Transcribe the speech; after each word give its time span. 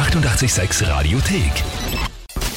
886 0.00 0.88
Radiothek. 0.88 1.52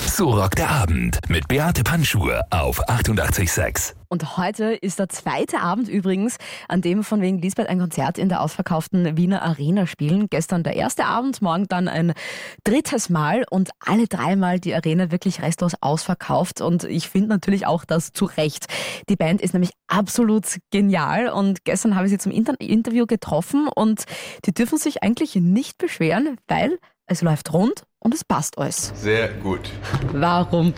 So 0.07 0.30
rockt 0.30 0.60
der 0.60 0.69
Abend 0.69 1.19
mit 1.27 1.50
Beate 1.50 1.84
Panschur 1.84 2.42
auf 2.52 2.88
886. 2.88 3.96
Und 4.08 4.38
heute 4.38 4.75
ist 4.75 4.99
der 4.99 5.09
zweite 5.09 5.59
Abend 5.59 5.89
übrigens, 5.89 6.37
an 6.69 6.81
dem 6.81 7.03
von 7.03 7.19
wegen 7.19 7.39
Lisbeth 7.39 7.67
ein 7.67 7.79
Konzert 7.79 8.17
in 8.17 8.29
der 8.29 8.39
ausverkauften 8.41 9.17
Wiener 9.17 9.41
Arena 9.41 9.87
spielen. 9.87 10.27
Gestern 10.29 10.63
der 10.63 10.77
erste 10.77 11.03
Abend, 11.03 11.41
morgen 11.41 11.67
dann 11.67 11.89
ein 11.89 12.13
drittes 12.63 13.10
Mal 13.10 13.44
und 13.49 13.71
alle 13.79 14.07
dreimal 14.07 14.62
die 14.62 14.73
Arena 14.73 15.12
wirklich 15.12 15.41
restlos 15.41 15.73
ausverkauft. 15.81 16.62
Und 16.62 16.86
ich 16.86 17.10
finde 17.10 17.28
natürlich 17.28 17.66
auch 17.66 17.84
das 17.84 18.14
zu 18.14 18.23
Recht. 18.23 18.68
Die 19.10 19.18
Band 19.18 19.41
ist 19.41 19.54
nämlich 19.54 19.71
absolut 19.88 20.60
genial 20.71 21.28
und 21.28 21.66
gestern 21.66 21.96
habe 21.96 22.05
ich 22.05 22.12
sie 22.12 22.20
zum 22.20 22.32
Inter 22.32 22.54
Interview 22.62 23.05
getroffen 23.05 23.68
und 23.68 24.05
die 24.46 24.54
dürfen 24.54 24.78
sich 24.78 25.04
eigentlich 25.04 25.36
nicht 25.36 25.78
beschweren, 25.78 26.38
weil 26.48 26.78
es 27.08 27.22
läuft 27.22 27.52
rund 27.54 27.84
und 28.00 28.14
es 28.14 28.24
passt 28.24 28.58
alles. 28.58 28.91
Sehr 28.96 29.30
gut. 29.30 29.70
Warum? 30.12 30.73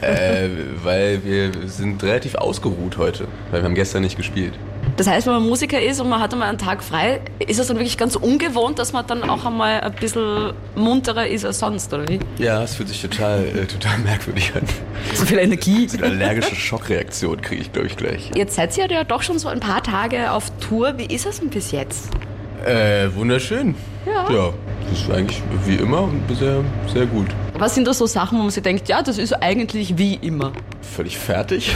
Äh, 0.00 0.48
weil 0.82 1.22
wir 1.24 1.68
sind 1.68 2.02
relativ 2.02 2.34
ausgeruht 2.34 2.96
heute, 2.96 3.28
weil 3.50 3.60
wir 3.60 3.64
haben 3.64 3.74
gestern 3.74 4.02
nicht 4.02 4.16
gespielt. 4.16 4.54
Das 4.96 5.06
heißt, 5.06 5.26
wenn 5.26 5.34
man 5.34 5.46
Musiker 5.46 5.80
ist 5.80 6.00
und 6.00 6.08
man 6.08 6.20
hat 6.20 6.32
einmal 6.32 6.48
einen 6.48 6.58
Tag 6.58 6.82
frei, 6.82 7.20
ist 7.38 7.58
es 7.58 7.68
dann 7.68 7.76
wirklich 7.76 7.98
ganz 7.98 8.16
ungewohnt, 8.16 8.78
dass 8.78 8.92
man 8.92 9.06
dann 9.06 9.22
auch 9.28 9.44
einmal 9.44 9.80
ein 9.80 9.92
bisschen 9.92 10.52
munterer 10.74 11.26
ist 11.26 11.44
als 11.44 11.58
sonst, 11.58 11.92
oder 11.92 12.08
wie? 12.08 12.18
Ja, 12.38 12.62
es 12.62 12.74
fühlt 12.74 12.88
sich 12.88 13.00
total, 13.00 13.44
äh, 13.46 13.66
total 13.66 13.98
merkwürdig 13.98 14.52
an. 14.54 14.62
So 15.14 15.24
viel 15.24 15.38
Energie. 15.38 15.88
So 15.88 15.98
eine 15.98 16.06
allergische 16.06 16.56
Schockreaktion 16.56 17.40
kriege 17.40 17.62
ich, 17.62 17.72
glaube 17.72 17.88
ich, 17.88 17.96
gleich. 17.96 18.30
Jetzt 18.34 18.54
seid 18.56 18.76
ihr 18.76 18.90
ja 18.90 19.04
doch 19.04 19.22
schon 19.22 19.38
so 19.38 19.48
ein 19.48 19.60
paar 19.60 19.82
Tage 19.82 20.32
auf 20.32 20.50
Tour. 20.60 20.98
Wie 20.98 21.06
ist 21.06 21.26
es 21.26 21.40
denn 21.40 21.50
bis 21.50 21.70
jetzt? 21.72 22.08
Äh, 22.64 23.14
wunderschön. 23.14 23.74
Ja. 24.06 24.30
Ja, 24.30 24.52
das 24.90 25.02
ist 25.02 25.10
eigentlich 25.10 25.42
wie 25.64 25.76
immer 25.76 26.02
und 26.02 26.26
bisher 26.26 26.62
sehr 26.92 27.06
gut. 27.06 27.28
Was 27.58 27.74
sind 27.74 27.86
da 27.86 27.94
so 27.94 28.06
Sachen, 28.06 28.38
wo 28.38 28.42
man 28.42 28.50
sich 28.50 28.62
denkt, 28.62 28.88
ja, 28.88 29.02
das 29.02 29.18
ist 29.18 29.32
eigentlich 29.34 29.96
wie 29.96 30.14
immer? 30.14 30.52
Völlig 30.82 31.16
fertig. 31.18 31.74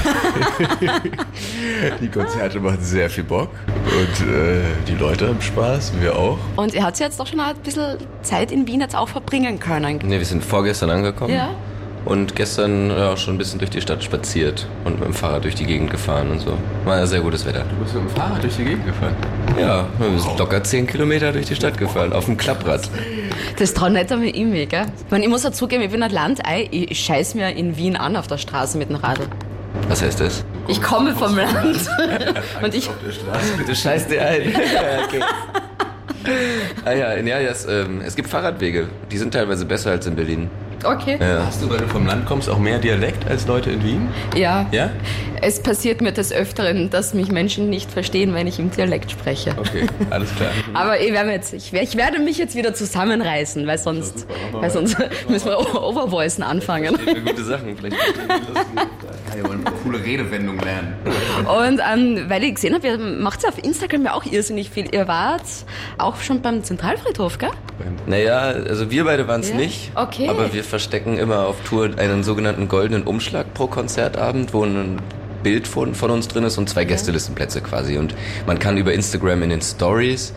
die 2.00 2.08
Konzerte 2.08 2.58
machen 2.58 2.78
sehr 2.80 3.08
viel 3.08 3.24
Bock 3.24 3.50
und 3.68 4.26
äh, 4.26 4.62
die 4.88 4.94
Leute 4.94 5.28
haben 5.28 5.40
Spaß, 5.40 5.92
wir 6.00 6.16
auch. 6.16 6.38
Und 6.56 6.74
ihr 6.74 6.82
habt 6.82 6.98
jetzt 6.98 7.20
doch 7.20 7.26
schon 7.26 7.40
ein 7.40 7.54
bisschen 7.58 7.98
Zeit 8.22 8.50
in 8.50 8.66
Wien 8.66 8.80
jetzt 8.80 8.96
auch 8.96 9.08
verbringen 9.08 9.60
können. 9.60 9.98
Ne, 9.98 10.18
wir 10.18 10.24
sind 10.24 10.44
vorgestern 10.44 10.90
angekommen. 10.90 11.32
Ja. 11.32 11.50
Und 12.04 12.36
gestern 12.36 12.90
ja, 12.90 13.16
schon 13.16 13.34
ein 13.34 13.38
bisschen 13.38 13.58
durch 13.58 13.70
die 13.70 13.80
Stadt 13.80 14.04
spaziert 14.04 14.66
und 14.84 14.98
mit 14.98 15.08
dem 15.08 15.14
Fahrrad 15.14 15.44
durch 15.44 15.54
die 15.54 15.64
Gegend 15.64 15.90
gefahren 15.90 16.30
und 16.30 16.40
so. 16.40 16.58
War 16.84 16.98
ja 16.98 17.06
sehr 17.06 17.20
gutes 17.20 17.46
Wetter. 17.46 17.64
Du 17.70 17.76
bist 17.76 17.94
mit 17.94 18.04
dem 18.04 18.10
Fahrrad 18.10 18.42
durch 18.42 18.56
die 18.56 18.64
Gegend 18.64 18.84
gefahren. 18.84 19.16
Ja, 19.58 19.86
wir 19.98 20.18
sind 20.18 20.38
locker 20.38 20.62
10 20.62 20.86
Kilometer 20.86 21.32
durch 21.32 21.46
die 21.46 21.54
Stadt 21.54 21.78
gefahren, 21.78 22.12
auf 22.12 22.26
dem 22.26 22.36
Klapprad. 22.36 22.90
Das 23.58 23.72
traut 23.72 23.92
nicht 23.92 24.12
einmal 24.12 24.28
ich 24.28 24.44
mir, 24.44 24.66
gell? 24.66 24.86
Ich, 25.04 25.10
meine, 25.10 25.24
ich 25.24 25.30
muss 25.30 25.44
ja 25.44 25.52
zugeben, 25.52 25.82
ich 25.82 25.90
bin 25.90 26.02
ein 26.02 26.10
Landei, 26.10 26.68
ich 26.70 26.98
scheiß 27.00 27.34
mir 27.36 27.50
in 27.56 27.76
Wien 27.76 27.96
an 27.96 28.16
auf 28.16 28.26
der 28.26 28.38
Straße 28.38 28.76
mit 28.76 28.90
dem 28.90 28.96
Radl. 28.96 29.26
Was 29.88 30.02
heißt 30.02 30.20
das? 30.20 30.44
Ich 30.68 30.80
komme 30.80 31.14
vom 31.14 31.36
Land. 31.36 31.54
Und 32.62 32.74
ich, 32.74 32.88
Auf 32.88 32.94
der 33.04 33.12
Straße. 33.12 33.64
Du 33.66 33.74
scheißt 33.74 34.10
dir 34.10 34.26
ein. 34.26 34.42
ja, 34.52 35.04
okay. 35.04 35.20
Ah 36.84 36.92
ja, 36.92 37.14
ja, 37.14 37.40
ja 37.40 37.50
es, 37.50 37.66
ähm, 37.66 38.00
es 38.04 38.16
gibt 38.16 38.28
Fahrradwege. 38.28 38.88
Die 39.10 39.18
sind 39.18 39.32
teilweise 39.32 39.64
besser 39.64 39.90
als 39.90 40.06
in 40.06 40.16
Berlin. 40.16 40.50
okay. 40.84 41.18
Ja. 41.20 41.46
Hast 41.46 41.62
du, 41.62 41.70
weil 41.70 41.78
du 41.78 41.86
vom 41.88 42.06
Land 42.06 42.26
kommst, 42.26 42.48
auch 42.48 42.58
mehr 42.58 42.78
Dialekt 42.78 43.28
als 43.28 43.46
Leute 43.46 43.70
in 43.70 43.82
Wien? 43.84 44.08
Ja. 44.36 44.66
Ja? 44.72 44.90
Es 45.40 45.62
passiert 45.62 46.00
mir 46.00 46.12
des 46.12 46.32
Öfteren, 46.32 46.90
dass 46.90 47.14
mich 47.14 47.30
Menschen 47.30 47.68
nicht 47.68 47.90
verstehen, 47.90 48.34
wenn 48.34 48.46
ich 48.46 48.58
im 48.58 48.70
Dialekt 48.70 49.10
spreche. 49.10 49.54
Okay, 49.58 49.86
alles 50.10 50.34
klar. 50.34 50.50
Aber 50.74 51.00
ich 51.00 51.12
werde, 51.12 51.30
jetzt, 51.30 51.52
ich, 51.52 51.72
werde, 51.72 51.86
ich 51.86 51.96
werde 51.96 52.18
mich 52.18 52.38
jetzt 52.38 52.54
wieder 52.54 52.74
zusammenreißen, 52.74 53.66
weil 53.66 53.78
sonst, 53.78 54.26
weil 54.52 54.70
sonst 54.70 54.96
müssen 55.28 55.48
wir 55.48 55.58
Overvoicen 55.58 56.42
anfangen. 56.42 56.96
Für 56.96 57.20
gute 57.20 57.44
Sachen. 57.44 57.76
Vielleicht 57.76 57.96
Ja, 59.36 59.42
wir 59.42 59.48
wollen 59.48 59.66
eine 59.66 59.74
coole 59.76 60.02
Redewendung 60.04 60.58
lernen. 60.60 60.94
Und 61.40 61.80
ähm, 61.92 62.24
weil 62.28 62.44
ich 62.44 62.54
gesehen 62.54 62.74
habe, 62.74 62.86
ihr 62.86 62.98
macht 62.98 63.42
ja 63.42 63.48
auf 63.48 63.58
Instagram 63.62 64.04
ja 64.04 64.14
auch 64.14 64.24
irrsinnig 64.24 64.70
viel. 64.70 64.86
Ihr 64.94 65.08
wart 65.08 65.42
auch 65.98 66.16
schon 66.20 66.40
beim 66.40 66.62
Zentralfriedhof, 66.62 67.38
gell? 67.38 67.50
Naja, 68.06 68.38
also 68.40 68.90
wir 68.90 69.04
beide 69.04 69.26
waren 69.28 69.40
es 69.40 69.50
Ja? 69.50 69.56
nicht. 69.56 69.90
Okay. 69.94 70.28
Aber 70.28 70.52
wir 70.52 70.62
verstecken 70.64 71.18
immer 71.18 71.46
auf 71.46 71.56
Tour 71.64 71.90
einen 71.96 72.22
sogenannten 72.22 72.68
goldenen 72.68 73.02
Umschlag 73.04 73.52
pro 73.54 73.66
Konzertabend, 73.66 74.54
wo 74.54 74.64
ein 74.64 74.98
Bild 75.44 75.68
von, 75.68 75.94
von 75.94 76.10
uns 76.10 76.26
drin 76.26 76.42
ist 76.42 76.58
und 76.58 76.68
zwei 76.68 76.84
Gästelistenplätze 76.84 77.60
quasi. 77.60 77.96
Und 77.98 78.16
man 78.48 78.58
kann 78.58 78.76
über 78.76 78.92
Instagram 78.92 79.44
in 79.44 79.50
den 79.50 79.62
Stories 79.62 80.34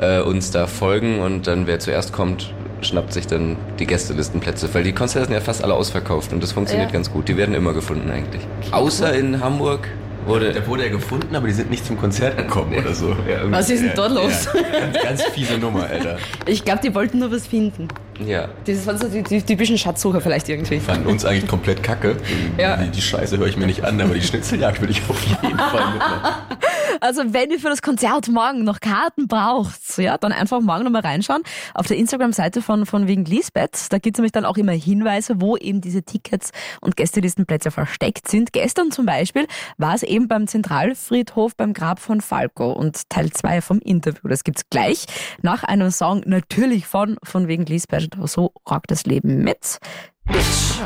äh, 0.00 0.20
uns 0.20 0.52
da 0.52 0.68
folgen 0.68 1.18
und 1.18 1.48
dann 1.48 1.66
wer 1.66 1.80
zuerst 1.80 2.12
kommt, 2.12 2.54
schnappt 2.82 3.12
sich 3.12 3.26
dann 3.26 3.56
die 3.80 3.86
Gästelistenplätze, 3.86 4.72
weil 4.72 4.84
die 4.84 4.92
Konzerte 4.92 5.26
sind 5.26 5.34
ja 5.34 5.40
fast 5.40 5.64
alle 5.64 5.74
ausverkauft 5.74 6.32
und 6.32 6.42
das 6.42 6.52
funktioniert 6.52 6.90
Ja. 6.90 6.92
ganz 6.92 7.10
gut. 7.10 7.28
Die 7.28 7.36
werden 7.36 7.54
immer 7.54 7.72
gefunden 7.74 8.08
eigentlich. 8.10 8.42
Außer 8.70 9.12
in 9.14 9.40
Hamburg 9.42 9.88
wurde 10.26 10.52
Da 10.52 10.66
wurde 10.66 10.84
er 10.84 10.90
gefunden, 10.90 11.34
aber 11.34 11.46
die 11.46 11.52
sind 11.54 11.70
nicht 11.70 11.84
zum 11.84 11.98
Konzert 11.98 12.36
gekommen 12.38 12.74
oder 12.78 12.94
so. 12.94 13.16
Was 13.50 13.68
ist 13.70 13.82
denn 13.82 13.92
dort 13.96 14.12
los? 14.12 14.48
Ja, 14.54 14.78
ganz, 14.80 15.02
ganz 15.02 15.22
fiese 15.34 15.58
Nummer, 15.58 15.84
Alter. 15.90 16.18
Ich 16.46 16.64
glaube, 16.64 16.80
die 16.82 16.94
wollten 16.94 17.18
nur 17.18 17.32
was 17.32 17.46
finden. 17.46 17.88
Ja. 18.26 18.48
Das 18.66 18.86
waren 18.86 18.98
so 18.98 19.08
die, 19.08 19.22
die 19.22 19.42
typischen 19.42 19.78
Schatzsucher 19.78 20.20
vielleicht 20.20 20.48
irgendwie. 20.48 20.80
Fanden 20.80 21.06
uns 21.06 21.24
eigentlich 21.24 21.48
komplett 21.48 21.82
kacke. 21.82 22.16
Ja. 22.58 22.76
Die, 22.76 22.90
die 22.90 23.02
Scheiße 23.02 23.38
höre 23.38 23.46
ich 23.46 23.56
mir 23.56 23.66
nicht 23.66 23.84
an, 23.84 24.00
aber 24.00 24.14
die 24.14 24.22
Schnitzeljagd 24.22 24.80
würde 24.80 24.92
ich 24.92 25.02
auf 25.08 25.22
jeden 25.24 25.58
Fall 25.58 25.92
mitmachen. 25.92 26.32
Also 27.00 27.32
wenn 27.32 27.50
ihr 27.50 27.58
für 27.58 27.68
das 27.68 27.82
Konzert 27.82 28.28
morgen 28.28 28.64
noch 28.64 28.80
Karten 28.80 29.26
braucht, 29.26 29.98
ja, 29.98 30.18
dann 30.18 30.32
einfach 30.32 30.60
morgen 30.60 30.84
nochmal 30.84 31.02
reinschauen 31.02 31.42
auf 31.74 31.86
der 31.86 31.96
Instagram-Seite 31.96 32.62
von, 32.62 32.86
von 32.86 33.06
wegen 33.08 33.24
Lisbeth. 33.24 33.86
Da 33.90 33.98
gibt 33.98 34.16
es 34.16 34.18
nämlich 34.18 34.32
dann 34.32 34.44
auch 34.44 34.56
immer 34.56 34.72
Hinweise, 34.72 35.40
wo 35.40 35.56
eben 35.56 35.80
diese 35.80 36.02
Tickets 36.02 36.50
und 36.80 36.96
Gästelistenplätze 36.96 37.70
versteckt 37.70 38.28
sind. 38.28 38.52
Gestern 38.52 38.90
zum 38.90 39.06
Beispiel 39.06 39.46
war 39.78 39.94
es 39.94 40.02
eben 40.02 40.28
beim 40.28 40.46
Zentralfriedhof 40.46 41.56
beim 41.56 41.72
Grab 41.72 42.00
von 42.00 42.20
Falco 42.20 42.72
und 42.72 43.08
Teil 43.08 43.30
2 43.30 43.62
vom 43.62 43.78
Interview. 43.78 44.28
Das 44.28 44.44
gibt's 44.44 44.68
gleich 44.68 45.06
nach 45.42 45.64
einem 45.64 45.90
Song 45.90 46.22
natürlich 46.26 46.86
von 46.86 47.16
von 47.22 47.48
wegen 47.48 47.64
Lisbeth. 47.64 48.10
So 48.24 48.52
rockt 48.68 48.90
das 48.90 49.04
Leben 49.04 49.42
mit. 49.42 49.78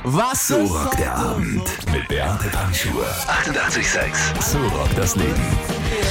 Was? 0.02 0.48
So 0.48 0.56
rockt 0.56 0.98
der 0.98 1.14
Abend 1.14 1.62
mit 1.92 2.08
Beate 2.08 2.48
Panschur. 2.48 3.06
886. 3.28 4.12
So 4.40 4.58
rockt 4.58 4.98
das 4.98 5.14
Leben. 5.16 5.40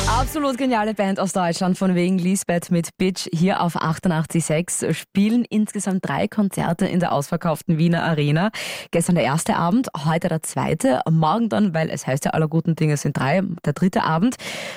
Absolut 0.07 0.57
geniale 0.57 0.94
Band 0.94 1.19
aus 1.19 1.33
Deutschland 1.33 1.78
von 1.78 1.94
wegen 1.94 2.17
Lisbeth 2.17 2.72
mit 2.72 2.97
Bitch 2.97 3.28
hier 3.33 3.62
auf 3.62 3.75
88.6 3.75 4.94
spielen 4.94 5.45
insgesamt 5.50 6.07
drei 6.07 6.28
Konzerte 6.28 6.85
in 6.85 7.00
der 7.00 7.12
ausverkauften 7.12 7.78
Wiener 7.78 8.03
Arena. 8.03 8.51
Gestern 8.91 9.16
der 9.16 9.25
erste 9.25 9.56
Abend, 9.56 9.89
heute 10.06 10.29
der 10.29 10.41
zweite, 10.41 11.01
morgen 11.09 11.50
dann, 11.50 11.73
weil 11.73 11.89
es 11.89 12.07
heißt 12.07 12.25
ja 12.25 12.31
aller 12.31 12.47
guten 12.47 12.75
Dinge 12.75 12.97
sind 12.97 13.17
drei, 13.17 13.41
der 13.66 13.73
dritte 13.73 14.03
Abend. 14.03 14.35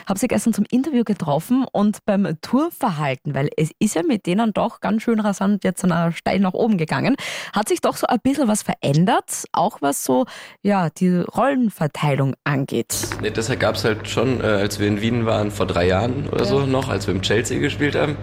Habe 0.08 0.18
sie 0.18 0.28
gestern 0.28 0.52
zum 0.52 0.64
Interview 0.70 1.04
getroffen 1.04 1.64
und 1.70 2.04
beim 2.04 2.36
Tourverhalten, 2.40 3.34
weil 3.34 3.50
es 3.56 3.70
ist 3.78 3.94
ja 3.94 4.02
mit 4.02 4.26
denen 4.26 4.52
doch 4.52 4.80
ganz 4.80 5.02
schön 5.02 5.20
rasant 5.20 5.64
jetzt 5.64 5.84
nach, 5.84 6.14
steil 6.14 6.40
nach 6.40 6.54
oben 6.54 6.78
gegangen, 6.78 7.16
hat 7.54 7.68
sich 7.68 7.80
doch 7.80 7.96
so 7.96 8.06
ein 8.06 8.18
bisschen 8.22 8.35
was 8.46 8.62
verändert, 8.62 9.44
auch 9.52 9.78
was 9.80 10.04
so 10.04 10.26
ja 10.62 10.88
die 10.90 11.18
Rollenverteilung 11.18 12.34
angeht. 12.44 12.94
Nee, 13.20 13.30
deshalb 13.30 13.60
gab 13.60 13.76
es 13.76 13.84
halt 13.84 14.08
schon, 14.08 14.40
äh, 14.40 14.44
als 14.44 14.78
wir 14.78 14.86
in 14.88 15.00
Wien 15.00 15.26
waren, 15.26 15.50
vor 15.50 15.66
drei 15.66 15.86
Jahren 15.86 16.28
oder 16.30 16.44
so 16.44 16.66
noch, 16.66 16.88
als 16.88 17.06
wir 17.06 17.14
im 17.14 17.22
Chelsea 17.22 17.58
gespielt 17.58 17.94
haben. 17.96 18.16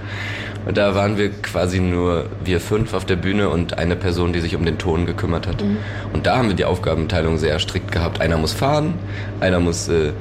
Und 0.66 0.78
da 0.78 0.96
waren 0.96 1.18
wir 1.18 1.30
quasi 1.30 1.80
nur 1.80 2.28
wir 2.44 2.62
fünf 2.62 2.94
auf 2.94 3.06
der 3.06 3.18
Bühne 3.18 3.50
und 3.50 3.78
eine 3.78 3.96
Person, 3.98 4.32
die 4.32 4.40
sich 4.40 4.56
um 4.56 4.64
den 4.66 4.78
Ton 4.78 5.06
gekümmert 5.06 5.46
hat. 5.48 5.62
Und 6.14 6.26
da 6.26 6.38
haben 6.38 6.48
wir 6.48 6.56
die 6.56 6.66
Aufgabenteilung 6.66 7.38
sehr 7.38 7.60
strikt 7.60 7.92
gehabt. 7.92 8.22
Einer 8.22 8.38
muss 8.38 8.54
fahren, 8.54 8.94
einer 9.42 9.60
muss, 9.60 9.90
äh, 9.90 10.12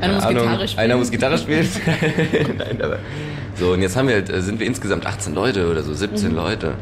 Einer 0.00 0.14
muss 0.14 0.70
spielen. 0.70 0.78
Einer 0.78 0.96
muss 0.96 1.10
Gitarre 1.12 1.38
spielen. 1.38 1.68
Nein, 2.58 2.82
aber 2.82 2.98
so, 3.54 3.72
und 3.72 3.82
jetzt 3.82 3.96
haben 3.96 4.08
wir 4.08 4.16
halt, 4.16 4.30
äh, 4.30 4.40
sind 4.42 4.58
wir 4.58 4.66
insgesamt 4.66 5.06
18 5.06 5.32
Leute 5.32 5.70
oder 5.70 5.82
so, 5.84 5.94
17 5.94 6.30
Mhm. 6.30 6.36
Leute. 6.36 6.74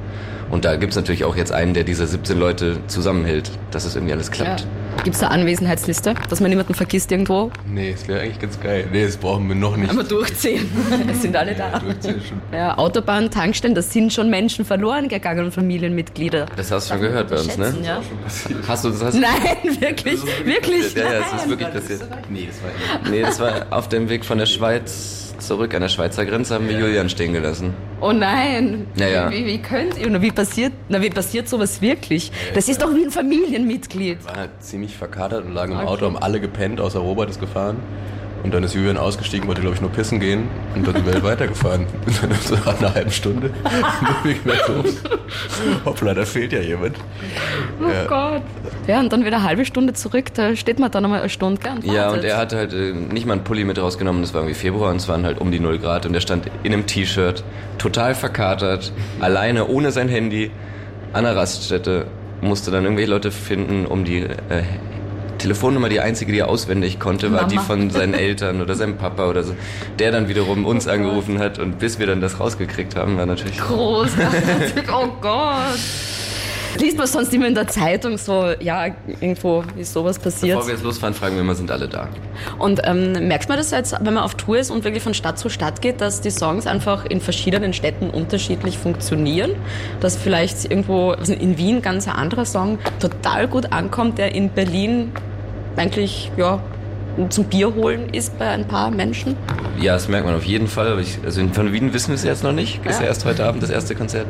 Und 0.53 0.67
da 0.67 0.77
gibt's 0.77 0.97
natürlich 0.97 1.25
auch 1.25 1.35
jetzt 1.35 1.51
einen, 1.51 1.73
der 1.73 1.83
diese 1.83 2.07
17 2.07 2.39
Leute 2.39 2.77
zusammenhält, 2.87 3.51
dass 3.71 3.87
es 3.87 3.97
irgendwie 3.97 4.13
alles 4.13 4.31
klappt. 4.31 4.67
Gibt 5.05 5.17
es 5.17 5.23
eine 5.23 5.33
Anwesenheitsliste, 5.33 6.15
dass 6.29 6.41
man 6.41 6.51
niemanden 6.51 6.75
vergisst 6.75 7.11
irgendwo? 7.11 7.51
Nee, 7.67 7.93
das 7.93 8.07
wäre 8.07 8.21
eigentlich 8.21 8.39
ganz 8.39 8.61
geil. 8.61 8.87
Nee, 8.93 9.05
das 9.05 9.17
brauchen 9.17 9.49
wir 9.49 9.57
noch 9.57 9.77
nicht. 9.77 9.91
Einmal 9.91 10.05
durchziehen. 10.05 10.71
Es 11.11 11.23
sind 11.23 11.35
alle 11.35 11.55
da. 11.55 11.79
Durchziehen 11.81 12.21
schon. 12.27 12.41
Ja, 12.53 12.79
Autobahn, 12.79 13.31
Tankstellen, 13.31 13.75
da 13.75 13.83
sind 13.83 14.13
schon 14.13 14.31
Menschen 14.31 14.65
verloren 14.65 15.09
gegangen 15.09 15.47
und 15.47 15.53
Familienmitglieder. 15.53 16.47
Das 16.57 16.71
hast 16.71 16.89
du 16.89 16.95
schon 16.95 17.03
gehört 17.03 17.31
bei 17.31 17.37
uns, 17.39 17.57
ne? 17.59 17.75
Ja? 17.83 18.01
Hast 18.69 18.85
du 18.85 18.91
das? 18.91 19.03
Hast 19.03 19.15
Nein, 19.15 19.33
wirklich, 19.81 20.21
wirklich. 20.45 20.95
Ja, 20.95 21.03
ja, 21.05 21.11
nein. 21.11 21.23
es 21.35 21.43
ist 21.43 21.49
wirklich 21.49 21.71
passiert. 21.71 22.03
Nee, 22.31 22.49
das 22.49 22.63
war 22.63 23.11
Nee, 23.11 23.23
das 23.23 23.41
war 23.41 23.67
auf 23.71 23.89
dem 23.89 24.09
Weg 24.09 24.25
von 24.25 24.39
der 24.39 24.47
Schweiz 24.47 25.33
zurück 25.43 25.75
an 25.75 25.83
der 25.83 25.89
Schweizer 25.89 26.25
Grenze 26.25 26.55
haben 26.55 26.69
wir 26.69 26.79
Julian 26.79 27.09
stehen 27.09 27.33
gelassen. 27.33 27.75
Oh 28.01 28.13
nein. 28.13 28.87
Ja, 28.97 29.09
ja. 29.09 29.31
Wie, 29.31 29.45
wie 29.45 29.59
könnt 29.59 29.99
ihr? 29.99 30.09
Na, 30.09 30.23
wie 30.23 30.31
passiert, 30.31 30.73
na, 30.89 31.03
wie 31.03 31.11
passiert 31.11 31.49
sowas 31.49 31.83
wirklich? 31.83 32.33
Das 32.55 32.69
ist 32.69 32.81
doch 32.81 32.95
wie 32.95 33.05
ein 33.05 33.11
Familienmitglied. 33.11 34.19
halt 34.35 34.51
ziemlich 34.83 34.97
verkatert 34.97 35.45
und 35.45 35.55
lagen 35.55 35.73
im 35.73 35.79
Auto, 35.79 36.07
haben 36.07 36.17
alle 36.17 36.41
gepennt, 36.41 36.81
außer 36.81 36.99
Robert 36.99 37.31
ist 37.31 37.41
gefahren. 37.41 37.77
Und 38.43 38.53
dann 38.53 38.65
ist 38.65 38.75
Julian 38.75 38.97
ausgestiegen, 38.97 39.47
wollte 39.47 39.61
glaube 39.61 39.77
ich 39.77 39.81
nur 39.81 39.91
pissen 39.91 40.19
gehen 40.19 40.49
und 40.75 40.85
dann 40.85 40.97
sind 40.97 41.07
wir 41.07 41.23
weitergefahren. 41.23 41.87
Und 42.05 42.23
dann 42.23 42.33
so 42.43 42.57
nach 42.57 42.81
einer 42.81 42.93
halben 42.93 43.13
Stunde 43.13 43.51
bin 44.25 44.33
ich 44.33 44.45
mehr 44.45 44.57
los. 44.67 44.97
Hoppla, 45.85 46.13
da 46.13 46.25
fehlt 46.25 46.53
ja 46.53 46.59
jemand. 46.59 46.97
Oh 47.81 47.89
ja. 47.89 48.05
Gott. 48.07 48.43
Ja, 48.89 48.99
und 48.99 49.13
dann 49.13 49.25
wieder 49.25 49.37
eine 49.37 49.47
halbe 49.47 49.65
Stunde 49.65 49.93
zurück, 49.93 50.35
da 50.35 50.57
steht 50.57 50.81
man 50.81 50.91
dann 50.91 51.05
nochmal 51.05 51.21
eine 51.21 51.29
Stunde 51.29 51.61
gern. 51.61 51.83
Ja, 51.85 52.11
und 52.11 52.25
er 52.25 52.37
hatte 52.37 52.57
halt 52.57 52.73
äh, 52.73 52.93
nicht 52.93 53.27
mal 53.27 53.35
einen 53.35 53.45
Pulli 53.45 53.63
mit 53.63 53.79
rausgenommen, 53.79 54.23
das 54.23 54.35
war 54.35 54.41
irgendwie 54.41 54.59
Februar 54.59 54.91
und 54.91 54.97
es 54.97 55.07
waren 55.07 55.25
halt 55.25 55.41
um 55.41 55.53
die 55.53 55.61
0 55.61 55.79
Grad 55.79 56.07
und 56.07 56.15
er 56.15 56.21
stand 56.21 56.51
in 56.65 56.73
einem 56.73 56.87
T-Shirt, 56.87 57.45
total 57.79 58.17
verkatert, 58.17 58.93
alleine, 59.21 59.69
ohne 59.69 59.93
sein 59.93 60.09
Handy, 60.09 60.51
an 61.13 61.23
der 61.23 61.37
Raststätte, 61.37 62.07
musste 62.43 62.71
dann 62.71 62.85
irgendwelche 62.85 63.11
Leute 63.11 63.31
finden, 63.31 63.87
um 63.87 64.05
die 64.05 64.19
äh, 64.19 64.65
Telefonnummer, 65.39 65.89
die 65.89 66.01
einzige, 66.01 66.33
die 66.33 66.39
er 66.39 66.49
auswendig 66.49 67.01
konnte, 67.01 67.33
war 67.33 67.43
Mama. 67.43 67.49
die 67.49 67.59
von 67.59 67.91
seinen 67.91 68.15
Eltern 68.29 68.61
oder 68.61 68.75
seinem 68.75 68.97
Papa 68.97 69.29
oder 69.29 69.43
so. 69.43 69.55
Der 69.99 70.13
dann 70.13 70.29
wiederum 70.29 70.65
uns 70.67 70.87
oh 70.87 70.91
angerufen 70.91 71.39
hat 71.39 71.59
und 71.59 71.79
bis 71.79 71.99
wir 71.99 72.07
dann 72.07 72.21
das 72.21 72.39
rausgekriegt 72.39 72.97
haben, 72.97 73.17
war 73.17 73.27
natürlich... 73.27 73.59
Großartig, 73.59 74.85
oh 74.93 75.09
Gott. 75.21 75.79
Liest 76.79 76.97
man 76.97 77.07
sonst 77.07 77.33
immer 77.35 77.47
in 77.47 77.55
der 77.55 77.69
Zeitung 77.69 78.17
so, 78.19 78.53
ja, 78.61 78.87
irgendwo 79.21 79.65
ist 79.77 79.93
sowas 79.93 80.19
passiert? 80.19 80.57
Bevor 80.57 80.69
wir 80.69 80.75
jetzt 80.75 80.85
losfahren, 80.85 81.15
fragen 81.15 81.35
wir 81.35 81.43
immer, 81.43 81.55
sind 81.55 81.71
alle 81.71 81.89
da? 81.89 82.09
Und 82.59 82.81
ähm, 82.85 83.29
merkt 83.29 83.49
man 83.49 83.59
das 83.59 83.71
jetzt, 83.71 83.95
wenn 84.01 84.15
man 84.15 84.25
auf 84.25 84.35
Tour 84.35 84.59
ist 84.59 84.71
und 84.71 84.85
wirklich 84.85 85.03
von 85.03 85.15
Stadt 85.15 85.39
zu 85.39 85.49
Stadt 85.49 85.83
geht, 85.83 86.01
dass 86.01 86.21
die 86.21 86.31
Songs 86.31 86.67
einfach 86.67 87.05
in 87.05 87.21
verschiedenen 87.21 87.73
Städten 87.73 88.11
unterschiedlich 88.11 88.79
funktionieren? 88.79 89.53
Dass 90.01 90.17
vielleicht 90.17 90.65
irgendwo 90.65 91.11
also 91.11 91.33
in 91.33 91.59
Wien 91.59 91.83
ganz 91.83 92.09
ein 92.09 92.15
anderer 92.15 92.45
Song 92.45 92.79
total 93.01 93.49
gut 93.49 93.73
ankommt, 93.73 94.19
der 94.19 94.35
in 94.35 94.51
Berlin 94.51 95.13
eigentlich, 95.77 96.31
ja, 96.37 96.61
zum 97.29 97.45
Bier 97.45 97.75
holen 97.75 98.09
ist 98.13 98.39
bei 98.39 98.49
ein 98.49 98.67
paar 98.67 98.91
Menschen? 98.91 99.37
Ja, 99.81 99.95
das 99.95 100.09
merkt 100.09 100.27
man 100.27 100.35
auf 100.35 100.45
jeden 100.45 100.69
Fall. 100.69 100.99
Ich, 101.01 101.19
also 101.25 101.47
von 101.53 101.73
Wien 101.73 101.93
wissen 101.93 102.09
wir 102.09 102.15
es 102.15 102.25
jetzt 102.25 102.43
noch 102.43 102.53
nicht. 102.53 102.85
Ist 102.87 103.01
ja 103.01 103.07
erst 103.07 103.25
heute 103.25 103.45
Abend 103.45 103.63
das 103.63 103.71
erste 103.71 103.95
Konzert. 103.95 104.27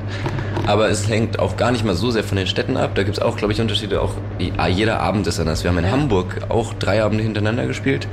Aber 0.67 0.89
es 0.89 1.09
hängt 1.09 1.39
auch 1.39 1.57
gar 1.57 1.73
nicht 1.73 1.85
mal 1.85 1.95
so 1.95 2.11
sehr 2.11 2.25
von 2.25 2.37
den 2.37 2.47
Städten 2.47 2.77
ab. 2.77 2.93
Da 2.95 3.03
gibt 3.03 3.17
es 3.17 3.23
auch, 3.23 3.37
glaube 3.37 3.53
ich, 3.53 3.61
Unterschiede. 3.61 4.01
Auch 4.01 4.15
ah, 4.57 4.69
jeder 4.69 5.01
Abend 5.01 5.27
ist 5.27 5.39
anders. 5.39 5.63
Wir 5.63 5.71
haben 5.71 5.79
in 5.79 5.85
ja. 5.85 5.91
Hamburg 5.91 6.41
auch 6.49 6.75
drei 6.75 7.03
Abende 7.03 7.23
hintereinander 7.23 7.67
gespielt. 7.67 8.09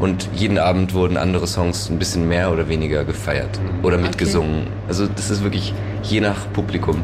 Und 0.00 0.28
jeden 0.34 0.58
Abend 0.58 0.92
wurden 0.92 1.16
andere 1.16 1.46
Songs 1.46 1.88
ein 1.88 1.98
bisschen 1.98 2.28
mehr 2.28 2.52
oder 2.52 2.68
weniger 2.68 3.04
gefeiert 3.04 3.60
oder 3.82 3.96
mitgesungen. 3.96 4.62
Okay. 4.62 4.70
Also 4.88 5.06
das 5.06 5.30
ist 5.30 5.42
wirklich 5.42 5.72
je 6.02 6.20
nach 6.20 6.52
Publikum. 6.52 7.02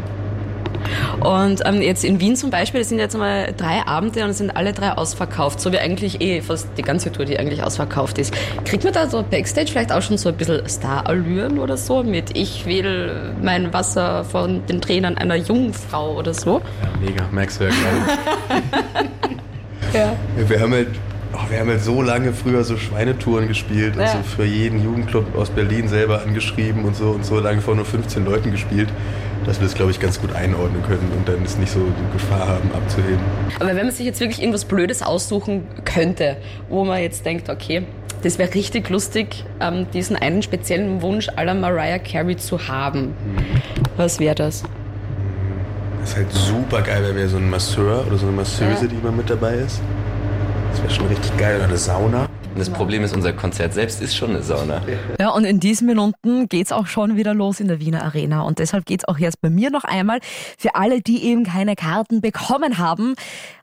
Und 1.21 1.63
ähm, 1.65 1.83
jetzt 1.83 2.05
in 2.05 2.21
Wien 2.21 2.37
zum 2.37 2.51
Beispiel, 2.51 2.81
das 2.81 2.89
sind 2.89 2.99
jetzt 2.99 3.17
mal 3.17 3.53
drei 3.57 3.87
Abende 3.87 4.25
und 4.25 4.31
es 4.31 4.39
sind 4.39 4.57
alle 4.57 4.73
drei 4.73 4.93
ausverkauft, 4.93 5.61
so 5.61 5.73
wie 5.73 5.79
eigentlich 5.79 6.21
eh 6.21 6.41
fast 6.41 6.69
die 6.77 6.83
ganze 6.83 7.13
Tour, 7.13 7.25
die 7.25 7.39
eigentlich 7.39 7.63
ausverkauft 7.63 8.19
ist. 8.19 8.35
Kriegt 8.65 8.85
man 8.85 8.93
da 8.93 9.09
so 9.09 9.23
Backstage 9.23 9.71
vielleicht 9.71 9.93
auch 9.93 10.03
schon 10.03 10.19
so 10.19 10.29
ein 10.31 10.37
bisschen 10.37 10.67
Star-Allüren 10.69 11.59
oder 11.59 11.77
so 11.77 12.03
mit 12.03 12.37
Ich 12.37 12.67
will 12.67 13.35
mein 13.43 13.73
Wasser 13.73 14.25
von 14.25 14.65
den 14.67 14.81
Tränen 14.81 15.19
einer 15.19 15.37
Jungfrau 15.37 16.17
oder 16.17 16.35
so? 16.35 16.61
Ja, 16.83 17.07
mega, 17.07 17.25
merkst 17.31 17.61
du 17.61 17.65
ja 17.65 17.71
gerade. 17.71 18.69
ja. 19.99 20.13
Wir 20.49 20.61
haben 20.61 20.73
halt 20.73 20.89
Oh, 21.33 21.49
wir 21.49 21.61
haben 21.61 21.69
halt 21.69 21.83
so 21.83 22.03
lange 22.03 22.33
früher 22.33 22.65
so 22.65 22.77
Schweinetouren 22.77 23.47
gespielt 23.47 23.95
ja. 23.95 24.03
und 24.03 24.09
so 24.09 24.37
für 24.37 24.45
jeden 24.45 24.83
Jugendclub 24.83 25.37
aus 25.37 25.49
Berlin 25.49 25.87
selber 25.87 26.23
angeschrieben 26.23 26.85
und 26.85 26.97
so 26.97 27.11
und 27.11 27.25
so 27.25 27.39
lange 27.39 27.61
vor 27.61 27.77
nur 27.77 27.85
15 27.85 28.25
Leuten 28.25 28.51
gespielt 28.51 28.89
dass 29.47 29.61
wir 29.61 29.67
das, 29.67 29.75
glaube 29.75 29.91
ich, 29.91 30.01
ganz 30.01 30.21
gut 30.21 30.35
einordnen 30.35 30.83
können 30.83 31.11
und 31.17 31.29
dann 31.29 31.45
ist 31.45 31.59
nicht 31.59 31.73
so 31.73 31.81
die 31.81 32.13
Gefahr 32.13 32.47
haben, 32.49 32.71
abzuheben. 32.73 33.21
Aber 33.59 33.71
wenn 33.71 33.87
man 33.87 33.91
sich 33.91 34.07
jetzt 34.07 34.21
wirklich 34.21 34.41
irgendwas 34.41 34.65
Blödes 34.65 35.03
aussuchen 35.03 35.67
könnte, 35.85 36.37
wo 36.69 36.85
man 36.85 37.01
jetzt 37.01 37.25
denkt, 37.25 37.49
okay, 37.49 37.85
das 38.23 38.39
wäre 38.39 38.53
richtig 38.55 38.91
lustig, 38.91 39.45
ähm, 39.61 39.87
diesen 39.93 40.17
einen 40.17 40.43
speziellen 40.43 41.01
Wunsch 41.01 41.29
aller 41.37 41.55
Mariah 41.55 41.99
Carey 41.99 42.37
zu 42.37 42.69
haben. 42.69 43.15
Mhm. 43.25 43.63
Was 43.97 44.21
wäre 44.21 44.35
das? 44.35 44.63
Das 46.01 46.11
ist 46.11 46.17
halt 46.17 46.33
super 46.33 46.83
geil, 46.83 47.03
wenn 47.07 47.17
wir 47.17 47.29
so 47.29 47.37
ein 47.37 47.49
Masseur 47.49 48.07
oder 48.07 48.17
so 48.17 48.27
eine 48.27 48.37
Masseuse, 48.37 48.85
ja. 48.85 48.87
die 48.87 48.97
immer 48.97 49.13
mit 49.13 49.29
dabei 49.29 49.55
ist. 49.55 49.81
Das 50.73 50.83
wäre 50.83 50.93
schon 50.93 51.07
richtig 51.07 51.37
geil. 51.37 51.57
Oder 51.57 51.65
eine 51.65 51.77
Sauna. 51.77 52.30
Das 52.57 52.71
Problem 52.71 53.05
ist, 53.05 53.15
unser 53.15 53.33
Konzert 53.33 53.73
selbst 53.75 54.03
ist 54.03 54.15
schon 54.15 54.31
eine 54.31 54.43
Sauna. 54.43 54.83
Ja, 55.19 55.31
und 55.31 55.45
in 55.45 55.61
diesen 55.61 55.87
Minuten 55.87 56.49
geht 56.49 56.67
es 56.67 56.73
auch 56.73 56.87
schon 56.87 57.17
wieder 57.17 57.33
los 57.33 57.61
in 57.61 57.69
der 57.69 57.81
Wiener 57.81 58.03
Arena. 58.05 58.43
Und 58.43 58.59
deshalb 58.59 58.87
geht 58.87 59.01
es 59.01 59.09
auch 59.09 59.19
jetzt 59.19 59.41
bei 59.41 59.51
mir 59.51 59.71
noch 59.71 59.85
einmal 59.85 60.21
für 60.59 60.75
alle, 60.75 61.01
die 61.01 61.25
eben 61.25 61.45
keine 61.45 61.77
Karten 61.77 62.21
bekommen 62.21 62.79
haben. 62.79 63.15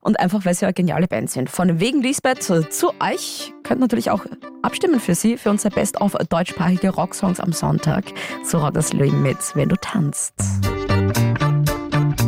Und 0.02 0.20
einfach, 0.20 0.46
weil 0.46 0.54
sie 0.54 0.66
ja 0.66 0.72
geniale 0.72 1.08
Band 1.08 1.30
sind. 1.30 1.50
Von 1.50 1.80
wegen 1.80 2.02
Lisbeth 2.02 2.42
zu 2.44 2.90
euch 3.00 3.54
könnt 3.64 3.82
natürlich 3.82 4.10
auch 4.10 4.26
abstimmen 4.62 5.00
für 5.00 5.16
sie, 5.16 5.38
für 5.38 5.50
unser 5.50 5.70
Best 5.70 6.00
of 6.02 6.14
deutschsprachige 6.30 6.90
Rocksongs 6.90 7.40
am 7.40 7.52
Sonntag. 7.52 8.06
So 8.44 8.60
rockt 8.60 8.78
das 8.78 8.94
Leben 8.94 9.22
mit, 9.22 9.38
wenn 9.56 9.70
du 9.70 9.76
tanzt. 9.76 10.34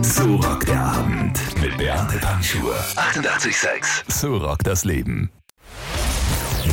So 0.02 0.36
rockt 0.36 0.68
der 0.68 0.82
Abend 0.82 1.40
mit 1.62 1.78
Beate 1.78 2.18
Panschur. 2.18 2.76
88,6. 2.96 4.12
So 4.12 4.38
rockt 4.38 4.68
das 4.68 4.84
Leben. 4.84 5.30